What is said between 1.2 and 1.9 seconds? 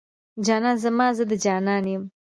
د جانان